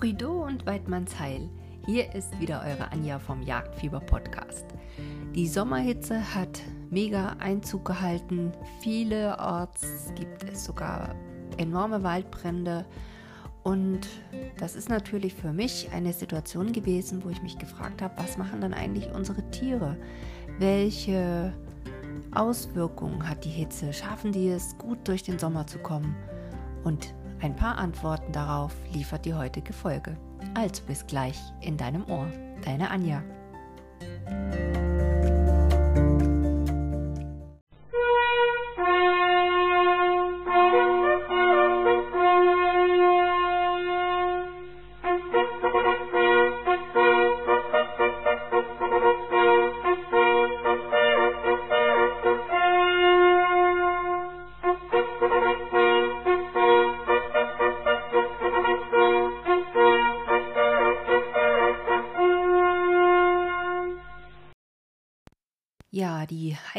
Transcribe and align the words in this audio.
Prido 0.00 0.46
und 0.46 0.64
Weidmannsheil. 0.64 1.50
Hier 1.84 2.14
ist 2.14 2.40
wieder 2.40 2.64
eure 2.66 2.90
Anja 2.90 3.18
vom 3.18 3.42
Jagdfieber 3.42 4.00
Podcast. 4.00 4.64
Die 5.34 5.46
Sommerhitze 5.46 6.34
hat 6.34 6.62
mega 6.88 7.36
Einzug 7.38 7.84
gehalten. 7.84 8.50
Vielerorts 8.80 10.10
gibt 10.14 10.42
es 10.44 10.64
sogar 10.64 11.14
enorme 11.58 12.02
Waldbrände. 12.02 12.86
Und 13.62 14.08
das 14.58 14.74
ist 14.74 14.88
natürlich 14.88 15.34
für 15.34 15.52
mich 15.52 15.90
eine 15.92 16.14
Situation 16.14 16.72
gewesen, 16.72 17.22
wo 17.22 17.28
ich 17.28 17.42
mich 17.42 17.58
gefragt 17.58 18.00
habe, 18.00 18.14
was 18.16 18.38
machen 18.38 18.62
dann 18.62 18.72
eigentlich 18.72 19.12
unsere 19.12 19.50
Tiere? 19.50 19.98
Welche 20.58 21.52
Auswirkungen 22.30 23.28
hat 23.28 23.44
die 23.44 23.50
Hitze? 23.50 23.92
Schaffen 23.92 24.32
die 24.32 24.48
es, 24.48 24.78
gut 24.78 25.06
durch 25.06 25.24
den 25.24 25.38
Sommer 25.38 25.66
zu 25.66 25.78
kommen? 25.78 26.16
Und 26.84 27.12
ein 27.42 27.56
paar 27.56 27.78
Antworten 27.78 28.32
darauf 28.32 28.74
liefert 28.92 29.24
die 29.24 29.34
heutige 29.34 29.72
Folge. 29.72 30.16
Also 30.54 30.82
bis 30.84 31.06
gleich 31.06 31.38
in 31.60 31.76
deinem 31.76 32.08
Ohr. 32.08 32.26
Deine 32.64 32.90
Anja. 32.90 33.22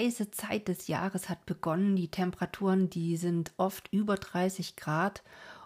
Heiße 0.02 0.32
Zeit 0.32 0.68
des 0.68 0.88
Jahres 0.88 1.30
hat 1.30 1.46
begonnen. 1.46 1.96
Die 1.96 2.10
Temperaturen, 2.10 2.90
die 2.90 3.18
sind 3.18 3.52
oft 3.58 3.88
über 3.92 4.16
30 4.16 4.76
Grad 4.76 5.22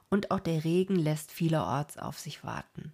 und 0.10 0.32
auch 0.32 0.40
der 0.40 0.64
Regen 0.64 0.96
lässt 0.96 1.32
vielerorts 1.32 1.98
auf 1.98 2.20
sich 2.20 2.44
warten. 2.44 2.92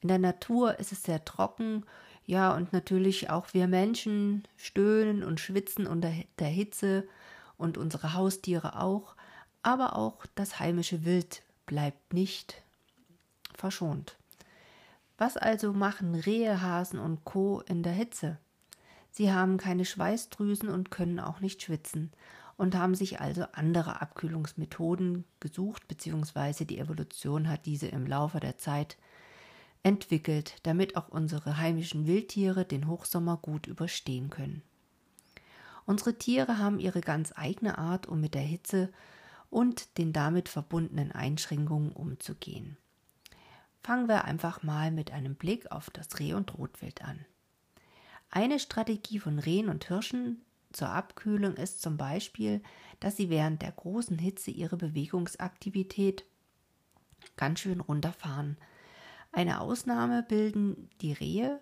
In 0.00 0.08
der 0.08 0.18
Natur 0.18 0.78
ist 0.78 0.92
es 0.92 1.02
sehr 1.02 1.24
trocken, 1.24 1.84
ja, 2.26 2.54
und 2.54 2.72
natürlich 2.72 3.30
auch 3.30 3.54
wir 3.54 3.68
Menschen 3.68 4.46
stöhnen 4.56 5.22
und 5.22 5.38
schwitzen 5.40 5.86
unter 5.86 6.12
der 6.40 6.48
Hitze 6.48 7.06
und 7.56 7.78
unsere 7.78 8.14
Haustiere 8.14 8.80
auch, 8.80 9.14
aber 9.62 9.96
auch 9.96 10.26
das 10.34 10.58
heimische 10.58 11.04
Wild 11.04 11.42
bleibt 11.66 12.12
nicht 12.12 12.62
verschont. 13.54 14.16
Was 15.18 15.36
also 15.36 15.72
machen 15.72 16.14
Rehe, 16.14 16.60
Hasen 16.60 16.98
und 16.98 17.24
Co. 17.24 17.62
in 17.66 17.82
der 17.82 17.92
Hitze? 17.92 18.38
Sie 19.16 19.32
haben 19.32 19.56
keine 19.56 19.86
Schweißdrüsen 19.86 20.68
und 20.68 20.90
können 20.90 21.20
auch 21.20 21.40
nicht 21.40 21.62
schwitzen 21.62 22.12
und 22.58 22.74
haben 22.74 22.94
sich 22.94 23.18
also 23.18 23.44
andere 23.52 24.02
Abkühlungsmethoden 24.02 25.24
gesucht, 25.40 25.88
beziehungsweise 25.88 26.66
die 26.66 26.78
Evolution 26.78 27.48
hat 27.48 27.64
diese 27.64 27.86
im 27.86 28.06
Laufe 28.06 28.40
der 28.40 28.58
Zeit 28.58 28.98
entwickelt, 29.82 30.56
damit 30.64 30.98
auch 30.98 31.08
unsere 31.08 31.56
heimischen 31.56 32.06
Wildtiere 32.06 32.66
den 32.66 32.88
Hochsommer 32.88 33.38
gut 33.38 33.66
überstehen 33.66 34.28
können. 34.28 34.60
Unsere 35.86 36.18
Tiere 36.18 36.58
haben 36.58 36.78
ihre 36.78 37.00
ganz 37.00 37.32
eigene 37.34 37.78
Art, 37.78 38.06
um 38.06 38.20
mit 38.20 38.34
der 38.34 38.42
Hitze 38.42 38.92
und 39.48 39.96
den 39.96 40.12
damit 40.12 40.50
verbundenen 40.50 41.10
Einschränkungen 41.10 41.92
umzugehen. 41.92 42.76
Fangen 43.82 44.08
wir 44.08 44.26
einfach 44.26 44.62
mal 44.62 44.90
mit 44.90 45.10
einem 45.10 45.36
Blick 45.36 45.72
auf 45.72 45.88
das 45.88 46.18
Reh- 46.18 46.34
und 46.34 46.58
Rotwild 46.58 47.02
an. 47.02 47.24
Eine 48.30 48.58
Strategie 48.58 49.18
von 49.18 49.38
Rehen 49.38 49.68
und 49.68 49.86
Hirschen 49.86 50.42
zur 50.72 50.90
Abkühlung 50.90 51.54
ist 51.54 51.80
zum 51.80 51.96
Beispiel, 51.96 52.62
dass 53.00 53.16
sie 53.16 53.30
während 53.30 53.62
der 53.62 53.72
großen 53.72 54.18
Hitze 54.18 54.50
ihre 54.50 54.76
Bewegungsaktivität 54.76 56.24
ganz 57.36 57.60
schön 57.60 57.80
runterfahren. 57.80 58.58
Eine 59.32 59.60
Ausnahme 59.60 60.22
bilden 60.22 60.90
die 61.00 61.12
Rehe 61.12 61.60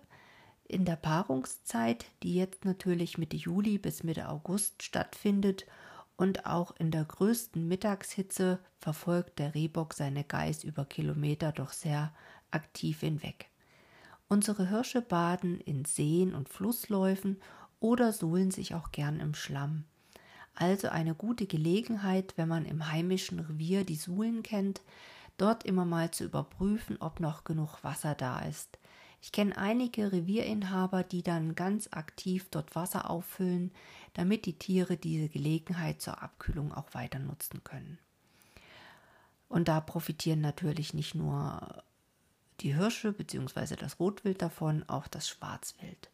in 0.67 0.85
der 0.85 0.95
Paarungszeit, 0.95 2.05
die 2.23 2.35
jetzt 2.35 2.65
natürlich 2.65 3.17
Mitte 3.17 3.37
Juli 3.37 3.77
bis 3.77 4.03
Mitte 4.03 4.29
August 4.29 4.83
stattfindet 4.83 5.65
und 6.17 6.45
auch 6.45 6.75
in 6.77 6.91
der 6.91 7.05
größten 7.05 7.67
Mittagshitze 7.67 8.59
verfolgt 8.79 9.39
der 9.39 9.53
Rehbock 9.53 9.93
seine 9.93 10.23
Geiß 10.23 10.63
über 10.63 10.85
Kilometer 10.85 11.51
doch 11.51 11.71
sehr 11.71 12.13
aktiv 12.51 13.01
hinweg. 13.01 13.49
Unsere 14.27 14.69
Hirsche 14.69 15.01
baden 15.01 15.59
in 15.59 15.85
Seen 15.85 16.33
und 16.33 16.49
Flussläufen 16.49 17.37
oder 17.79 18.11
suhlen 18.11 18.51
sich 18.51 18.73
auch 18.73 18.91
gern 18.91 19.19
im 19.19 19.35
Schlamm. 19.35 19.85
Also 20.55 20.87
eine 20.87 21.13
gute 21.13 21.45
Gelegenheit, 21.45 22.33
wenn 22.37 22.47
man 22.47 22.65
im 22.65 22.91
heimischen 22.91 23.39
Revier 23.39 23.83
die 23.83 23.95
Suhlen 23.95 24.41
kennt, 24.41 24.81
dort 25.37 25.63
immer 25.63 25.85
mal 25.85 26.11
zu 26.11 26.23
überprüfen, 26.23 26.97
ob 26.99 27.19
noch 27.19 27.43
genug 27.43 27.83
Wasser 27.83 28.15
da 28.15 28.39
ist. 28.39 28.79
Ich 29.21 29.31
kenne 29.31 29.57
einige 29.57 30.11
Revierinhaber, 30.11 31.03
die 31.03 31.23
dann 31.23 31.55
ganz 31.55 31.89
aktiv 31.91 32.47
dort 32.51 32.75
Wasser 32.75 33.09
auffüllen, 33.09 33.71
damit 34.13 34.45
die 34.45 34.57
Tiere 34.57 34.97
diese 34.97 35.29
Gelegenheit 35.29 36.01
zur 36.01 36.21
Abkühlung 36.21 36.71
auch 36.73 36.93
weiter 36.93 37.19
nutzen 37.19 37.63
können. 37.63 37.99
Und 39.49 39.67
da 39.67 39.81
profitieren 39.81 40.41
natürlich 40.41 40.93
nicht 40.93 41.15
nur 41.15 41.83
die 42.59 42.75
Hirsche 42.75 43.11
bzw. 43.11 43.75
das 43.75 43.99
Rotwild 43.99 44.41
davon, 44.41 44.83
auch 44.87 45.07
das 45.07 45.27
Schwarzwild. 45.27 46.09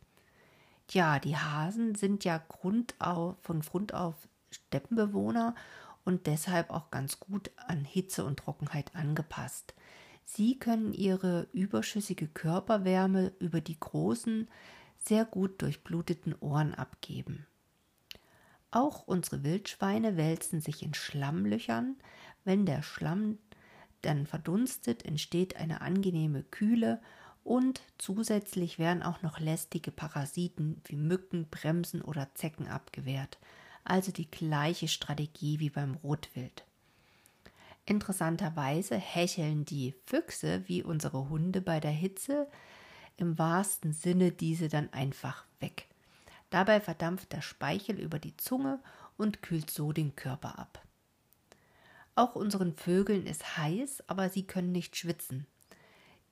Ja, 0.90 1.19
die 1.19 1.38
Hasen 1.38 1.96
sind 1.96 2.25
ja 2.25 2.38
Grund 2.38 2.96
auf, 3.00 3.38
von 3.41 3.62
Grund 3.62 3.94
auf 3.94 4.16
Steppenbewohner 4.50 5.56
und 6.03 6.28
deshalb 6.28 6.72
auch 6.72 6.91
ganz 6.91 7.19
gut 7.19 7.52
an 7.56 7.85
Hitze 7.85 8.25
und 8.25 8.40
Trockenheit 8.40 8.96
angepasst. 8.96 9.74
Sie 10.25 10.57
können 10.59 10.94
ihre 10.94 11.47
überschüssige 11.53 12.28
Körperwärme 12.28 13.31
über 13.40 13.62
die 13.62 13.79
großen, 13.79 14.50
sehr 14.97 15.25
gut 15.25 15.62
durchbluteten 15.62 16.35
Ohren 16.40 16.73
abgeben. 16.73 17.47
Auch 18.69 19.08
unsere 19.08 19.44
Wildschweine 19.44 20.16
wälzen 20.16 20.62
sich 20.62 20.84
in 20.84 20.94
Schlammlöchern, 20.94 21.97
wenn 22.46 22.66
der 22.66 22.81
Schlamm 22.81 23.38
dann 24.02 24.26
verdunstet, 24.26 25.06
entsteht 25.06 25.56
eine 25.56 25.82
angenehme 25.82 26.44
Kühle 26.44 27.02
und 27.44 27.82
zusätzlich 27.98 28.80
werden 28.80 29.04
auch 29.04 29.22
noch 29.22 29.40
lästige 29.40 29.92
Parasiten 29.92 30.82
wie 30.86 30.96
Mücken, 30.96 31.48
Bremsen 31.50 32.02
oder 32.02 32.34
Zecken 32.36 32.68
abgewehrt. 32.68 33.40
Also 33.84 34.12
die 34.12 34.30
gleiche 34.30 34.88
Strategie 34.88 35.60
wie 35.60 35.70
beim 35.70 35.96
Rotwild. 36.04 36.64
Interessanterweise 37.86 38.96
hecheln 38.96 39.66
die 39.66 39.96
Füchse 40.06 40.64
wie 40.68 40.84
unsere 40.84 41.30
Hunde 41.30 41.62
bei 41.62 41.80
der 41.80 41.92
Hitze 41.92 42.48
im 43.18 43.38
wahrsten 43.38 43.94
Sinne 43.94 44.32
diese 44.32 44.68
dann 44.68 44.92
einfach 44.94 45.46
weg. 45.60 45.88
Dabei 46.52 46.80
verdampft 46.80 47.32
der 47.34 47.42
Speichel 47.42 48.00
über 48.00 48.20
die 48.20 48.38
Zunge 48.38 48.80
und 49.18 49.42
kühlt 49.42 49.72
so 49.72 49.94
den 49.94 50.16
Körper 50.16 50.60
ab. 50.60 50.82
Auch 52.16 52.36
unseren 52.36 52.76
Vögeln 52.76 53.26
ist 53.26 53.58
heiß, 53.58 54.04
aber 54.08 54.30
sie 54.30 54.44
können 54.44 54.72
nicht 54.72 54.98
schwitzen. 54.98 55.48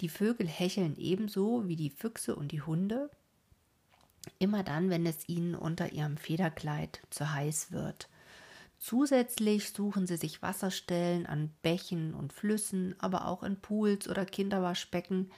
Die 0.01 0.09
Vögel 0.09 0.47
hecheln 0.47 0.95
ebenso 0.97 1.67
wie 1.67 1.75
die 1.75 1.89
Füchse 1.89 2.35
und 2.35 2.51
die 2.51 2.61
Hunde, 2.61 3.09
immer 4.37 4.63
dann, 4.63 4.89
wenn 4.89 5.05
es 5.05 5.27
ihnen 5.27 5.55
unter 5.55 5.91
ihrem 5.91 6.17
Federkleid 6.17 7.01
zu 7.09 7.33
heiß 7.33 7.71
wird. 7.71 8.09
Zusätzlich 8.77 9.71
suchen 9.71 10.07
sie 10.07 10.15
sich 10.15 10.41
Wasserstellen 10.41 11.25
an 11.25 11.51
Bächen 11.61 12.13
und 12.13 12.31
Flüssen, 12.31 12.95
aber 12.99 13.27
auch 13.27 13.43
in 13.43 13.59
Pools 13.59 14.07
oder 14.07 14.25
Kinderwaschbecken, 14.25 15.31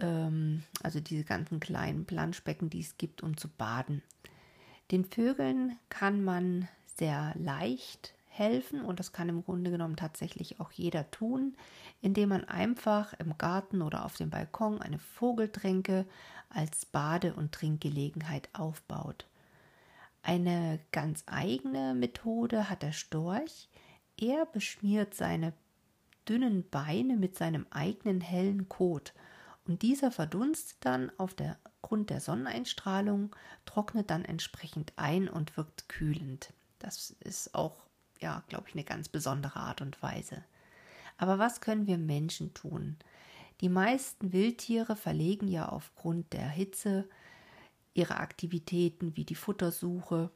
ähm, 0.00 0.62
also 0.82 1.00
diese 1.00 1.24
ganzen 1.24 1.60
kleinen 1.60 2.04
Planschbecken, 2.04 2.68
die 2.68 2.80
es 2.80 2.98
gibt, 2.98 3.22
um 3.22 3.36
zu 3.36 3.48
baden. 3.48 4.02
Den 4.90 5.06
Vögeln 5.06 5.78
kann 5.88 6.22
man 6.22 6.68
sehr 6.96 7.34
leicht 7.38 8.13
helfen 8.36 8.82
und 8.82 8.98
das 8.98 9.12
kann 9.12 9.28
im 9.28 9.44
Grunde 9.44 9.70
genommen 9.70 9.96
tatsächlich 9.96 10.60
auch 10.60 10.72
jeder 10.72 11.10
tun, 11.10 11.56
indem 12.00 12.30
man 12.30 12.44
einfach 12.44 13.12
im 13.14 13.38
Garten 13.38 13.82
oder 13.82 14.04
auf 14.04 14.16
dem 14.16 14.30
Balkon 14.30 14.80
eine 14.82 14.98
Vogeltränke 14.98 16.06
als 16.48 16.84
Bade- 16.86 17.34
und 17.34 17.52
Trinkgelegenheit 17.52 18.48
aufbaut. 18.52 19.26
Eine 20.22 20.80
ganz 20.90 21.22
eigene 21.26 21.94
Methode 21.94 22.68
hat 22.70 22.82
der 22.82 22.92
Storch. 22.92 23.68
Er 24.18 24.46
beschmiert 24.46 25.14
seine 25.14 25.52
dünnen 26.28 26.68
Beine 26.70 27.16
mit 27.16 27.36
seinem 27.36 27.66
eigenen 27.70 28.20
hellen 28.20 28.68
Kot 28.68 29.12
und 29.66 29.82
dieser 29.82 30.10
verdunstet 30.10 30.78
dann 30.80 31.10
auf 31.18 31.34
der 31.34 31.58
Grund 31.82 32.10
der 32.10 32.20
Sonneneinstrahlung, 32.20 33.34
trocknet 33.64 34.10
dann 34.10 34.24
entsprechend 34.24 34.92
ein 34.96 35.28
und 35.28 35.56
wirkt 35.56 35.88
kühlend. 35.88 36.52
Das 36.78 37.10
ist 37.20 37.54
auch 37.54 37.83
ja, 38.20 38.42
glaube 38.48 38.68
ich, 38.68 38.74
eine 38.74 38.84
ganz 38.84 39.08
besondere 39.08 39.60
Art 39.60 39.80
und 39.80 40.02
Weise. 40.02 40.44
Aber 41.16 41.38
was 41.38 41.60
können 41.60 41.86
wir 41.86 41.98
Menschen 41.98 42.54
tun? 42.54 42.96
Die 43.60 43.68
meisten 43.68 44.32
Wildtiere 44.32 44.96
verlegen 44.96 45.48
ja 45.48 45.68
aufgrund 45.68 46.32
der 46.32 46.48
Hitze 46.48 47.08
ihre 47.94 48.16
Aktivitäten 48.16 49.16
wie 49.16 49.24
die 49.24 49.36
Futtersuche 49.36 50.30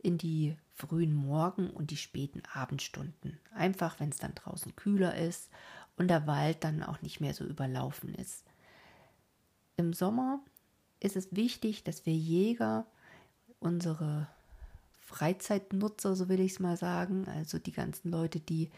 in 0.00 0.16
die 0.16 0.56
frühen 0.74 1.12
Morgen- 1.12 1.70
und 1.70 1.90
die 1.90 1.96
späten 1.96 2.42
Abendstunden. 2.52 3.40
Einfach, 3.52 3.98
wenn 3.98 4.10
es 4.10 4.18
dann 4.18 4.34
draußen 4.34 4.76
kühler 4.76 5.16
ist 5.16 5.50
und 5.96 6.08
der 6.08 6.28
Wald 6.28 6.62
dann 6.62 6.84
auch 6.84 7.02
nicht 7.02 7.20
mehr 7.20 7.34
so 7.34 7.44
überlaufen 7.44 8.14
ist. 8.14 8.44
Im 9.76 9.92
Sommer 9.92 10.40
ist 11.00 11.16
es 11.16 11.34
wichtig, 11.34 11.82
dass 11.82 12.06
wir 12.06 12.14
Jäger 12.14 12.86
unsere 13.58 14.28
Freizeitnutzer, 15.08 16.14
so 16.14 16.28
will 16.28 16.38
ich 16.38 16.52
es 16.52 16.60
mal 16.60 16.76
sagen, 16.76 17.26
also 17.28 17.58
die 17.58 17.72
ganzen 17.72 18.10
Leute, 18.10 18.40
die 18.40 18.70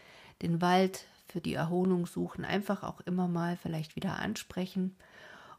den 0.43 0.61
Wald 0.61 1.05
für 1.27 1.41
die 1.41 1.55
Erholung 1.55 2.07
suchen, 2.07 2.45
einfach 2.45 2.85
auch 2.85 3.01
immer 3.01 3.27
mal 3.27 3.57
vielleicht 3.57 3.97
wieder 3.97 4.21
ansprechen 4.21 4.95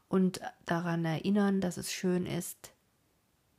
und 0.08 0.40
daran 0.64 1.04
erinnern, 1.04 1.60
dass 1.60 1.76
es 1.76 1.92
schön 1.92 2.24
ist, 2.24 2.72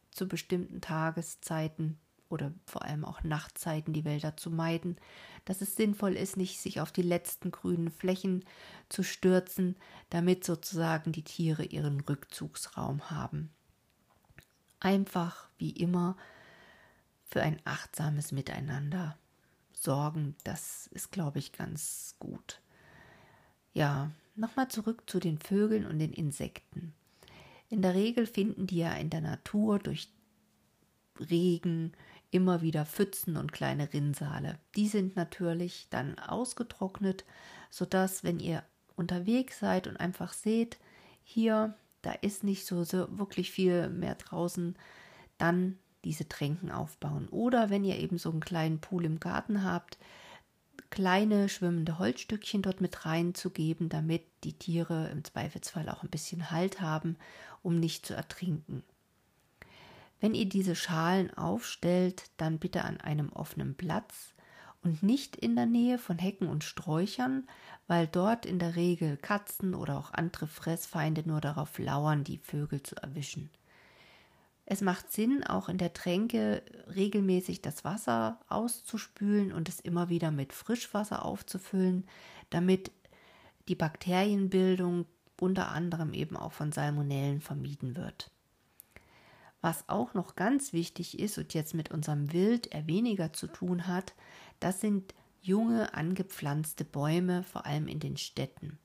zu 0.10 0.28
bestimmten 0.28 0.82
Tageszeiten 0.82 2.00
oder 2.30 2.52
vor 2.66 2.84
allem 2.84 3.06
auch 3.06 3.24
Nachtzeiten 3.24 3.94
die 3.94 4.06
Wälder 4.06 4.36
zu 4.36 4.50
meiden, 4.50 4.98
dass 5.46 5.62
es 5.62 5.76
sinnvoll 5.76 6.14
ist, 6.14 6.36
nicht 6.36 6.60
sich 6.60 6.82
auf 6.82 6.92
die 6.92 7.04
letzten 7.04 7.52
grünen 7.52 7.92
Flächen 7.92 8.44
zu 8.90 9.04
stürzen, 9.04 9.76
damit 10.10 10.44
sozusagen 10.44 11.12
die 11.12 11.24
Tiere 11.24 11.64
ihren 11.64 12.02
Rückzugsraum 12.02 13.12
haben. 13.12 13.52
Einfach 14.80 15.48
wie 15.60 15.72
immer 15.72 16.18
für 17.34 17.42
ein 17.42 17.60
achtsames 17.66 18.32
Miteinander 18.32 19.18
sorgen, 19.72 20.36
das 20.44 20.86
ist, 20.92 21.12
glaube 21.12 21.40
ich, 21.40 21.52
ganz 21.52 22.16
gut. 22.20 22.62
Ja, 23.74 24.12
nochmal 24.36 24.68
zurück 24.68 25.02
zu 25.08 25.20
den 25.20 25.40
Vögeln 25.40 25.88
und 25.88 25.98
den 25.98 26.14
Insekten. 26.14 26.94
In 27.70 27.82
der 27.82 27.96
Regel 27.96 28.28
finden 28.28 28.68
die 28.68 28.78
ja 28.78 28.94
in 28.94 29.10
der 29.10 29.22
Natur 29.22 29.80
durch 29.80 30.10
Regen 31.20 31.94
immer 32.30 32.62
wieder 32.62 32.86
Pfützen 32.86 33.36
und 33.36 33.52
kleine 33.52 33.92
Rinnsale. 33.92 34.60
Die 34.76 34.88
sind 34.88 35.16
natürlich 35.16 35.88
dann 35.90 36.20
ausgetrocknet, 36.20 37.26
sodass, 37.72 38.24
wenn 38.24 38.40
ihr 38.40 38.64
unterwegs 38.96 39.58
seid 39.58 39.88
und 39.88 39.98
einfach 39.98 40.34
seht, 40.34 40.78
hier, 41.24 41.74
da 42.04 42.12
ist 42.12 42.44
nicht 42.44 42.68
so, 42.68 42.84
so 42.84 43.08
wirklich 43.18 43.50
viel 43.50 43.90
mehr 43.90 44.14
draußen, 44.14 44.76
dann 45.40 45.80
diese 46.04 46.28
Tränken 46.28 46.72
aufbauen. 46.72 47.28
Oder 47.30 47.70
wenn 47.70 47.84
ihr 47.84 47.98
eben 47.98 48.18
so 48.18 48.30
einen 48.30 48.40
kleinen 48.40 48.80
Pool 48.80 49.06
im 49.06 49.20
Garten 49.20 49.64
habt, 49.64 49.98
kleine 50.90 51.50
schwimmende 51.50 51.98
Holzstückchen 51.98 52.62
dort 52.62 52.82
mit 52.82 53.06
reinzugeben, 53.06 53.90
damit 53.90 54.24
die 54.44 54.54
Tiere 54.54 55.10
im 55.10 55.24
Zweifelsfall 55.24 55.90
auch 55.90 56.04
ein 56.04 56.10
bisschen 56.10 56.52
Halt 56.52 56.82
haben, 56.82 57.18
um 57.62 57.80
nicht 57.80 58.06
zu 58.06 58.14
ertrinken. 58.14 58.84
Wenn 60.20 60.36
ihr 60.36 60.48
diese 60.48 60.76
Schalen 60.76 61.34
aufstellt, 61.36 62.30
dann 62.38 62.60
bitte 62.60 62.84
an 62.84 63.02
einem 63.02 63.30
offenen 63.34 63.76
Platz 63.76 64.34
und 64.84 65.02
nicht 65.04 65.36
in 65.36 65.56
der 65.56 65.66
Nähe 65.66 65.98
von 65.98 66.18
Hecken 66.18 66.48
und 66.48 66.64
Sträuchern, 66.64 67.48
weil 67.88 68.08
dort 68.08 68.46
in 68.46 68.60
der 68.60 68.76
Regel 68.76 69.18
Katzen 69.18 69.74
oder 69.74 69.98
auch 69.98 70.14
andere 70.14 70.48
Fressfeinde 70.48 71.24
nur 71.26 71.42
darauf 71.42 71.78
lauern, 71.80 72.24
die 72.24 72.38
Vögel 72.38 72.84
zu 72.84 72.96
erwischen. 72.96 73.50
Es 74.74 74.82
macht 74.82 75.12
Sinn, 75.12 75.44
auch 75.44 75.70
in 75.70 75.78
der 75.78 75.94
Tränke 75.94 76.64
regelmäßig 76.96 77.62
das 77.62 77.84
Wasser 77.84 78.40
auszuspülen 78.50 79.54
und 79.54 79.70
es 79.70 79.80
immer 79.80 80.10
wieder 80.10 80.32
mit 80.32 80.52
Frischwasser 80.52 81.24
aufzufüllen, 81.24 82.08
damit 82.50 82.92
die 83.68 83.76
Bakterienbildung 83.76 85.06
unter 85.40 85.70
anderem 85.70 86.16
eben 86.16 86.36
auch 86.36 86.54
von 86.54 86.72
Salmonellen 86.72 87.40
vermieden 87.40 87.96
wird. 87.96 88.32
Was 89.62 89.88
auch 89.90 90.16
noch 90.16 90.36
ganz 90.36 90.74
wichtig 90.74 91.20
ist 91.20 91.38
und 91.38 91.54
jetzt 91.54 91.76
mit 91.76 91.92
unserem 91.92 92.34
Wild 92.34 92.74
eher 92.74 92.88
weniger 92.88 93.32
zu 93.32 93.46
tun 93.46 93.86
hat, 93.86 94.16
das 94.60 94.82
sind 94.82 95.14
junge 95.44 95.94
angepflanzte 95.94 96.84
Bäume, 96.84 97.44
vor 97.44 97.68
allem 97.68 97.88
in 97.88 98.00
den 98.00 98.18
Städten. 98.18 98.80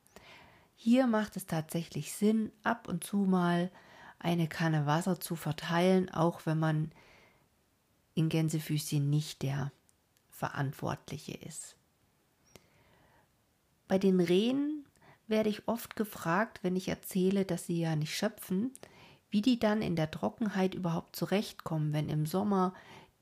Hier 0.74 1.06
macht 1.06 1.38
es 1.38 1.46
tatsächlich 1.46 2.12
Sinn, 2.12 2.52
ab 2.62 2.88
und 2.88 3.04
zu 3.04 3.16
mal 3.16 3.70
eine 4.18 4.48
Kanne 4.48 4.86
Wasser 4.86 5.20
zu 5.20 5.36
verteilen, 5.36 6.10
auch 6.10 6.46
wenn 6.46 6.58
man 6.58 6.92
in 8.14 8.28
Gänsefüßchen 8.28 9.08
nicht 9.08 9.42
der 9.42 9.72
Verantwortliche 10.30 11.32
ist. 11.32 11.76
Bei 13.86 13.98
den 13.98 14.20
Rehen 14.20 14.84
werde 15.26 15.48
ich 15.48 15.68
oft 15.68 15.96
gefragt, 15.96 16.60
wenn 16.62 16.76
ich 16.76 16.88
erzähle, 16.88 17.44
dass 17.44 17.66
sie 17.66 17.80
ja 17.80 17.96
nicht 17.96 18.14
schöpfen, 18.14 18.72
wie 19.30 19.42
die 19.42 19.58
dann 19.58 19.82
in 19.82 19.96
der 19.96 20.10
Trockenheit 20.10 20.74
überhaupt 20.74 21.16
zurechtkommen, 21.16 21.92
wenn 21.92 22.08
im 22.08 22.26
Sommer 22.26 22.74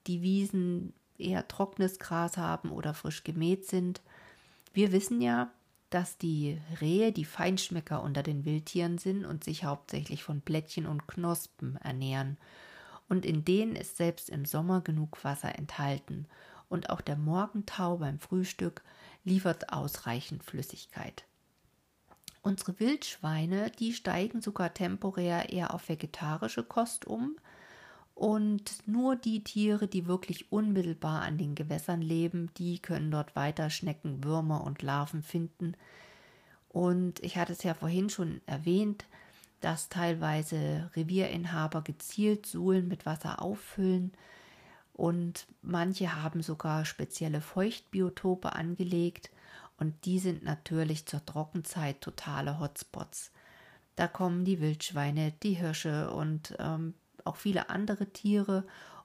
die 0.07 0.23
Wiesen 0.23 0.93
eher 1.19 1.49
trockenes 1.49 1.99
Gras 1.99 2.37
haben 2.37 2.71
oder 2.71 2.95
frisch 2.95 3.25
gemäht 3.25 3.67
sind. 3.67 4.01
Wir 4.73 4.93
wissen 4.93 5.21
ja, 5.21 5.51
dass 5.91 6.19
die 6.19 6.61
Rehe 6.81 7.13
die 7.13 7.25
Feinschmecker 7.25 8.03
unter 8.03 8.23
den 8.23 8.45
Wildtieren 8.45 8.99
sind 8.99 9.25
und 9.25 9.45
sich 9.45 9.65
hauptsächlich 9.65 10.23
von 10.23 10.41
Blättchen 10.41 10.87
und 10.87 11.07
Knospen 11.07 11.77
ernähren. 11.77 12.37
Und 13.09 13.25
in 13.25 13.45
denen 13.45 13.77
ist 13.77 13.97
selbst 13.97 14.29
im 14.31 14.45
Sommer 14.45 14.81
genug 14.81 15.23
Wasser 15.25 15.57
enthalten. 15.57 16.27
Und 16.69 16.91
auch 16.91 17.01
der 17.01 17.17
Morgentau 17.17 17.99
beim 17.99 18.19
Frühstück 18.19 18.83
liefert 19.25 19.73
ausreichend 19.73 20.43
Flüssigkeit. 20.43 21.25
Unsere 22.43 22.79
Wildschweine, 22.79 23.71
die 23.71 23.93
steigen 23.93 24.41
sogar 24.41 24.73
temporär 24.73 25.53
eher 25.53 25.75
auf 25.75 25.89
vegetarische 25.89 26.63
Kost 26.63 27.05
um, 27.05 27.37
und 28.17 28.89
nur 28.89 29.15
die 29.15 29.45
Tiere, 29.45 29.89
die 29.89 30.07
wirklich 30.07 30.51
unmittelbar 30.51 31.21
an 31.21 31.37
den 31.37 31.55
Gewässern 31.55 32.01
leben, 32.01 32.51
die 32.57 32.79
können 32.79 33.11
dort 33.11 33.37
weiter 33.37 33.69
Schnecken, 33.69 34.25
Würmer 34.25 34.65
und 34.65 34.81
Larven 34.81 35.23
finden. 35.23 35.75
Und 36.71 37.23
ich 37.23 37.37
hatte 37.37 37.53
es 37.53 37.63
ja 37.63 37.75
vorhin 37.75 38.09
schon 38.09 38.41
erwähnt, 38.47 39.05
dass 39.61 39.91
teilweise 39.91 40.91
Revierinhaber 40.97 41.83
gezielt 41.83 42.47
Suhlen 42.47 42.89
mit 42.89 43.05
Wasser 43.05 43.43
auffüllen 43.43 44.13
und 44.95 45.47
manche 45.61 46.23
haben 46.23 46.43
sogar 46.43 46.87
spezielle 46.87 47.43
Feuchtbiotope 47.43 48.55
angelegt 48.55 49.31
und 49.77 50.07
die 50.07 50.21
sind 50.21 50.43
natürlich 50.43 51.05
zur 51.05 51.23
Trockenzeit 51.27 52.01
totale 52.01 52.61
Hotspots. 52.61 53.31
Da 53.95 54.09
kommen 54.09 54.47
die 54.47 54.63
Wildschweine, 54.63 55.35
die 55.43 55.53
Hirsche 55.53 56.11
und 56.11 56.57
ähm, 56.59 56.95
auch 57.27 57.37
viele 57.37 57.71
andere 57.71 58.07
Tiere 58.07 58.65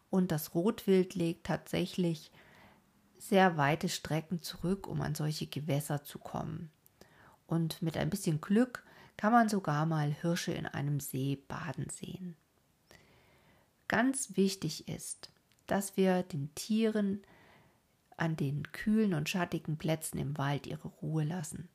und 0.09 0.31
das 0.31 0.53
Rotwild 0.53 1.15
legt 1.15 1.45
tatsächlich 1.45 2.31
sehr 3.17 3.55
weite 3.57 3.87
Strecken 3.87 4.41
zurück, 4.41 4.87
um 4.87 5.01
an 5.01 5.15
solche 5.15 5.47
Gewässer 5.47 6.03
zu 6.03 6.19
kommen. 6.19 6.69
Und 7.47 7.81
mit 7.81 7.97
ein 7.97 8.09
bisschen 8.09 8.41
Glück 8.41 8.83
kann 9.17 9.31
man 9.31 9.49
sogar 9.49 9.85
mal 9.85 10.11
Hirsche 10.11 10.51
in 10.51 10.65
einem 10.65 10.99
See 10.99 11.37
baden 11.47 11.89
sehen. 11.89 12.35
Ganz 13.87 14.35
wichtig 14.35 14.87
ist, 14.87 15.29
dass 15.67 15.97
wir 15.97 16.23
den 16.23 16.53
Tieren 16.55 17.21
an 18.17 18.35
den 18.35 18.71
kühlen 18.71 19.13
und 19.13 19.29
schattigen 19.29 19.77
Plätzen 19.77 20.17
im 20.17 20.37
Wald 20.37 20.67
ihre 20.67 20.87
Ruhe 20.87 21.23
lassen. 21.23 21.69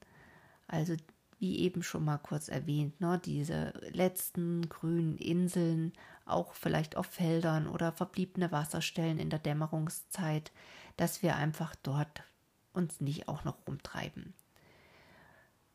Also 0.67 0.97
wie 1.39 1.59
eben 1.61 1.83
schon 1.83 2.05
mal 2.05 2.19
kurz 2.19 2.49
erwähnt, 2.49 3.01
ne, 3.01 3.21
diese 3.25 3.73
letzten 3.91 4.69
grünen 4.69 5.19
Inseln, 5.19 5.93
auch 6.25 6.55
vielleicht 6.55 6.97
auf 6.97 7.07
Feldern 7.07 7.69
oder 7.69 7.93
verbliebene 7.93 8.51
Wasserstellen 8.53 9.19
in 9.19 9.31
der 9.31 9.39
Dämmerungszeit, 9.39 10.51
dass 10.97 11.23
wir 11.23 11.37
einfach 11.37 11.75
dort 11.83 12.23
uns 12.73 13.01
nicht 13.01 13.29
auch 13.29 13.45
noch 13.45 13.67
rumtreiben. 13.67 14.35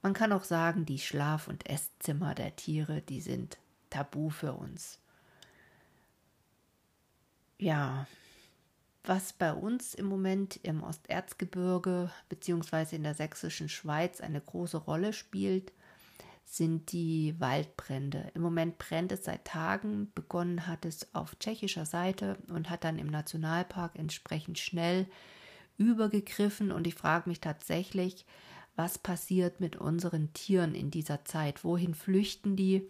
Man 0.01 0.13
kann 0.13 0.33
auch 0.33 0.43
sagen, 0.43 0.85
die 0.85 0.99
Schlaf- 0.99 1.47
und 1.47 1.69
Esszimmer 1.69 2.33
der 2.33 2.55
Tiere, 2.55 3.01
die 3.01 3.21
sind 3.21 3.57
tabu 3.89 4.29
für 4.29 4.53
uns. 4.53 4.99
Ja, 7.59 8.07
was 9.03 9.33
bei 9.33 9.53
uns 9.53 9.93
im 9.93 10.05
Moment 10.05 10.59
im 10.63 10.83
Osterzgebirge 10.83 12.11
bzw. 12.29 12.95
in 12.95 13.03
der 13.03 13.15
sächsischen 13.15 13.69
Schweiz 13.69 14.21
eine 14.21 14.41
große 14.41 14.77
Rolle 14.77 15.13
spielt, 15.13 15.71
sind 16.45 16.91
die 16.91 17.33
Waldbrände. 17.39 18.29
Im 18.33 18.41
Moment 18.41 18.77
brennt 18.77 19.11
es 19.11 19.23
seit 19.23 19.45
Tagen. 19.45 20.11
Begonnen 20.13 20.67
hat 20.67 20.85
es 20.85 21.15
auf 21.15 21.35
tschechischer 21.39 21.85
Seite 21.85 22.37
und 22.49 22.69
hat 22.69 22.83
dann 22.83 22.99
im 22.99 23.07
Nationalpark 23.07 23.97
entsprechend 23.97 24.59
schnell 24.59 25.07
übergegriffen. 25.77 26.71
Und 26.71 26.87
ich 26.87 26.95
frage 26.95 27.29
mich 27.29 27.39
tatsächlich, 27.39 28.25
was 28.75 28.97
passiert 28.97 29.61
mit 29.61 29.77
unseren 29.77 30.33
Tieren 30.33 30.75
in 30.75 30.91
dieser 30.91 31.23
Zeit? 31.23 31.63
Wohin 31.63 31.95
flüchten 31.95 32.55
die? 32.55 32.87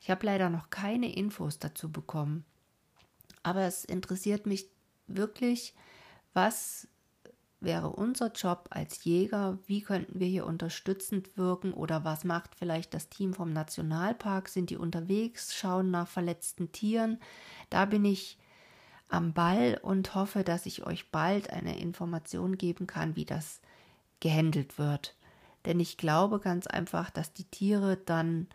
Ich 0.00 0.10
habe 0.10 0.26
leider 0.26 0.50
noch 0.50 0.70
keine 0.70 1.14
Infos 1.14 1.58
dazu 1.58 1.90
bekommen. 1.90 2.44
Aber 3.42 3.62
es 3.62 3.84
interessiert 3.84 4.46
mich 4.46 4.68
wirklich, 5.08 5.74
was 6.34 6.88
wäre 7.60 7.90
unser 7.90 8.32
Job 8.32 8.68
als 8.70 9.04
Jäger? 9.04 9.58
Wie 9.66 9.82
könnten 9.82 10.20
wir 10.20 10.28
hier 10.28 10.46
unterstützend 10.46 11.36
wirken? 11.36 11.72
Oder 11.72 12.04
was 12.04 12.24
macht 12.24 12.54
vielleicht 12.54 12.94
das 12.94 13.08
Team 13.08 13.34
vom 13.34 13.52
Nationalpark? 13.52 14.48
Sind 14.48 14.70
die 14.70 14.76
unterwegs, 14.76 15.54
schauen 15.54 15.90
nach 15.90 16.06
verletzten 16.06 16.70
Tieren? 16.72 17.18
Da 17.70 17.84
bin 17.84 18.04
ich 18.04 18.38
am 19.08 19.32
Ball 19.32 19.78
und 19.82 20.14
hoffe, 20.14 20.44
dass 20.44 20.66
ich 20.66 20.86
euch 20.86 21.10
bald 21.10 21.50
eine 21.50 21.78
Information 21.80 22.58
geben 22.58 22.86
kann, 22.86 23.16
wie 23.16 23.24
das 23.24 23.60
gehandelt 24.20 24.78
wird. 24.78 25.16
Denn 25.64 25.80
ich 25.80 25.96
glaube 25.96 26.40
ganz 26.40 26.66
einfach, 26.66 27.10
dass 27.10 27.32
die 27.32 27.44
Tiere 27.44 27.96
dann 27.96 28.48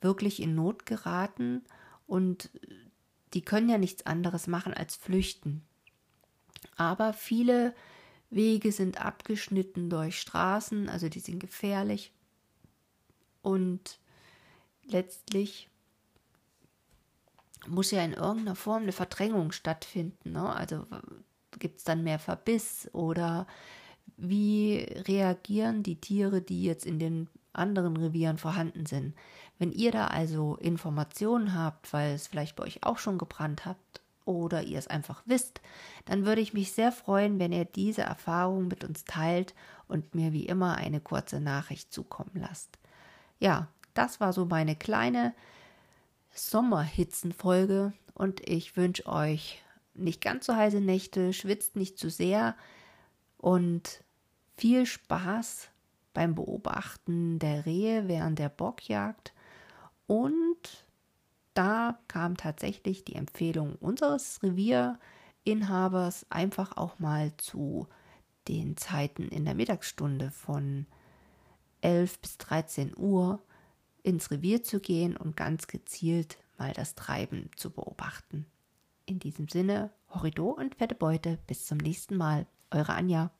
wirklich 0.00 0.40
in 0.40 0.54
Not 0.54 0.86
geraten 0.86 1.62
und 2.06 2.50
die 3.34 3.42
können 3.42 3.68
ja 3.68 3.76
nichts 3.76 4.06
anderes 4.06 4.46
machen 4.46 4.72
als 4.72 4.96
flüchten. 4.96 5.62
Aber 6.76 7.12
viele 7.12 7.74
Wege 8.30 8.72
sind 8.72 9.00
abgeschnitten 9.00 9.90
durch 9.90 10.20
Straßen, 10.20 10.88
also 10.88 11.08
die 11.08 11.20
sind 11.20 11.38
gefährlich. 11.38 12.12
Und 13.42 13.98
letztlich 14.84 15.68
muss 17.66 17.90
ja 17.90 18.02
in 18.02 18.12
irgendeiner 18.12 18.54
Form 18.54 18.82
eine 18.82 18.92
Verdrängung 18.92 19.52
stattfinden. 19.52 20.32
Ne? 20.32 20.48
Also 20.54 20.86
gibt 21.58 21.78
es 21.78 21.84
dann 21.84 22.04
mehr 22.04 22.18
Verbiss 22.18 22.88
oder 22.92 23.46
wie 24.16 24.86
reagieren 25.06 25.82
die 25.82 26.00
Tiere, 26.00 26.42
die 26.42 26.62
jetzt 26.62 26.86
in 26.86 26.98
den 26.98 27.28
anderen 27.52 27.96
Revieren 27.96 28.38
vorhanden 28.38 28.86
sind. 28.86 29.14
Wenn 29.58 29.72
ihr 29.72 29.90
da 29.90 30.06
also 30.06 30.56
Informationen 30.56 31.54
habt, 31.54 31.92
weil 31.92 32.14
es 32.14 32.28
vielleicht 32.28 32.56
bei 32.56 32.64
euch 32.64 32.84
auch 32.84 32.98
schon 32.98 33.18
gebrannt 33.18 33.64
habt 33.64 34.00
oder 34.28 34.62
ihr 34.62 34.78
es 34.78 34.86
einfach 34.86 35.22
wisst, 35.24 35.62
dann 36.04 36.26
würde 36.26 36.42
ich 36.42 36.52
mich 36.52 36.72
sehr 36.72 36.92
freuen, 36.92 37.40
wenn 37.40 37.50
ihr 37.50 37.64
diese 37.64 38.02
Erfahrung 38.02 38.68
mit 38.68 38.84
uns 38.84 39.04
teilt 39.04 39.54
und 39.88 40.14
mir 40.14 40.32
wie 40.34 40.44
immer 40.44 40.76
eine 40.76 41.00
kurze 41.00 41.40
Nachricht 41.40 41.92
zukommen 41.92 42.32
lasst. 42.34 42.78
Ja, 43.40 43.68
das 43.94 44.20
war 44.20 44.34
so 44.34 44.44
meine 44.44 44.76
kleine 44.76 45.34
Sommerhitzenfolge 46.30 47.94
und 48.12 48.46
ich 48.46 48.76
wünsche 48.76 49.06
euch 49.06 49.62
nicht 49.94 50.20
ganz 50.20 50.44
so 50.44 50.54
heiße 50.54 50.80
Nächte, 50.80 51.32
schwitzt 51.32 51.74
nicht 51.74 51.98
zu 51.98 52.10
sehr 52.10 52.54
und 53.38 54.04
viel 54.58 54.84
Spaß 54.84 55.68
beim 56.12 56.34
Beobachten 56.34 57.38
der 57.38 57.64
Rehe 57.64 58.08
während 58.08 58.38
der 58.38 58.50
Bockjagd 58.50 59.32
und 60.06 60.84
da 61.58 61.98
kam 62.06 62.36
tatsächlich 62.36 63.04
die 63.04 63.16
Empfehlung 63.16 63.74
unseres 63.80 64.40
Revierinhabers, 64.44 66.26
einfach 66.30 66.76
auch 66.76 67.00
mal 67.00 67.36
zu 67.36 67.88
den 68.46 68.76
Zeiten 68.76 69.24
in 69.24 69.44
der 69.44 69.56
Mittagsstunde 69.56 70.30
von 70.30 70.86
11 71.80 72.20
bis 72.20 72.38
13 72.38 72.96
Uhr 72.96 73.42
ins 74.04 74.30
Revier 74.30 74.62
zu 74.62 74.78
gehen 74.78 75.16
und 75.16 75.36
ganz 75.36 75.66
gezielt 75.66 76.38
mal 76.58 76.72
das 76.74 76.94
Treiben 76.94 77.50
zu 77.56 77.70
beobachten. 77.70 78.46
In 79.04 79.18
diesem 79.18 79.48
Sinne, 79.48 79.90
Horrido 80.10 80.50
und 80.50 80.76
fette 80.76 80.94
Beute. 80.94 81.40
Bis 81.48 81.66
zum 81.66 81.78
nächsten 81.78 82.16
Mal. 82.16 82.46
Eure 82.70 82.92
Anja. 82.92 83.32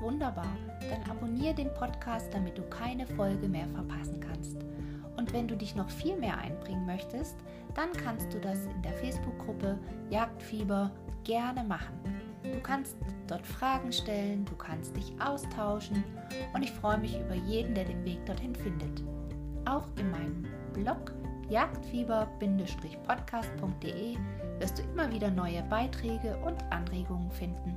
Wunderbar. 0.00 0.56
Dann 0.88 1.10
abonniere 1.10 1.54
den 1.54 1.72
Podcast, 1.74 2.32
damit 2.32 2.56
du 2.56 2.62
keine 2.62 3.06
Folge 3.06 3.48
mehr 3.48 3.66
verpassen 3.68 4.20
kannst. 4.20 4.56
Und 5.16 5.32
wenn 5.32 5.48
du 5.48 5.56
dich 5.56 5.74
noch 5.74 5.90
viel 5.90 6.16
mehr 6.16 6.38
einbringen 6.38 6.86
möchtest, 6.86 7.36
dann 7.74 7.92
kannst 7.92 8.32
du 8.32 8.38
das 8.38 8.66
in 8.66 8.82
der 8.82 8.92
Facebook-Gruppe 8.92 9.78
Jagdfieber 10.10 10.90
gerne 11.24 11.64
machen. 11.64 11.98
Du 12.42 12.60
kannst 12.60 12.96
dort 13.26 13.46
Fragen 13.46 13.92
stellen, 13.92 14.44
du 14.44 14.54
kannst 14.54 14.96
dich 14.96 15.12
austauschen 15.20 16.04
und 16.54 16.62
ich 16.62 16.70
freue 16.70 16.98
mich 16.98 17.18
über 17.18 17.34
jeden, 17.34 17.74
der 17.74 17.84
den 17.84 18.04
Weg 18.04 18.24
dorthin 18.26 18.54
findet. 18.54 19.02
Auch 19.64 19.88
in 19.98 20.10
meinem 20.10 20.46
Blog 20.72 21.12
jagdfieber-podcast.de 21.48 24.16
wirst 24.58 24.78
du 24.78 24.82
immer 24.82 25.10
wieder 25.12 25.30
neue 25.30 25.62
Beiträge 25.64 26.38
und 26.44 26.56
Anregungen 26.70 27.30
finden. 27.30 27.76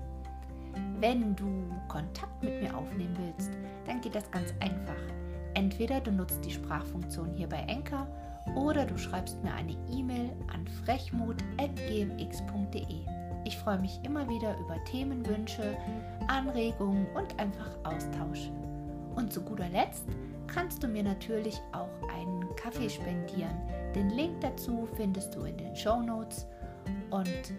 Wenn 0.99 1.35
du 1.35 1.69
Kontakt 1.87 2.43
mit 2.43 2.61
mir 2.61 2.75
aufnehmen 2.75 3.15
willst, 3.17 3.51
dann 3.85 4.01
geht 4.01 4.15
das 4.15 4.29
ganz 4.31 4.51
einfach. 4.59 4.97
Entweder 5.53 6.01
du 6.01 6.11
nutzt 6.11 6.43
die 6.45 6.51
Sprachfunktion 6.51 7.33
hier 7.33 7.47
bei 7.47 7.59
Enker 7.59 8.07
oder 8.55 8.85
du 8.85 8.97
schreibst 8.97 9.43
mir 9.43 9.53
eine 9.53 9.77
E-Mail 9.91 10.31
an 10.53 10.65
frechmut.gmx.de. 10.85 13.05
Ich 13.45 13.57
freue 13.57 13.79
mich 13.79 13.99
immer 14.03 14.29
wieder 14.29 14.57
über 14.59 14.75
Themenwünsche, 14.85 15.75
Anregungen 16.27 17.07
und 17.15 17.39
einfach 17.39 17.69
Austausch. 17.83 18.51
Und 19.15 19.33
zu 19.33 19.41
guter 19.41 19.69
Letzt 19.69 20.05
kannst 20.53 20.83
du 20.83 20.87
mir 20.87 21.03
natürlich 21.03 21.61
auch 21.71 22.09
einen 22.13 22.55
Kaffee 22.55 22.89
spendieren. 22.89 23.57
Den 23.95 24.09
Link 24.09 24.41
dazu 24.41 24.87
findest 24.95 25.35
du 25.35 25.43
in 25.43 25.57
den 25.57 25.75
Show 25.75 26.01
Notes. 26.01 26.47
Und 27.09 27.53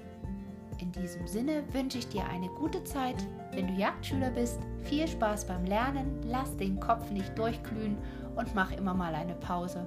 in 0.79 0.93
diesem 0.93 1.27
Sinne 1.27 1.63
wünsche 1.73 1.99
ich 1.99 2.09
dir 2.09 2.25
eine 2.27 2.49
gute 2.49 2.83
Zeit. 2.85 3.17
Wenn 3.53 3.69
du 3.69 3.75
Jagdschüler 3.75 4.31
bist, 4.31 4.61
viel 4.85 5.07
Spaß 5.07 5.47
beim 5.47 5.65
Lernen, 5.65 6.21
lass 6.25 6.57
den 6.57 6.81
Kopf 6.81 7.11
nicht 7.11 7.37
durchglühen 7.39 7.99
und 8.37 8.55
mach 8.55 8.73
immer 8.73 8.95
mal 8.95 9.15
eine 9.15 9.35
Pause. 9.35 9.87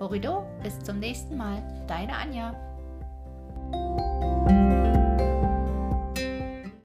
Horido, 0.00 0.44
bis 0.62 0.78
zum 0.80 0.98
nächsten 0.98 1.36
Mal, 1.36 1.62
deine 1.86 2.16
Anja. 2.16 2.54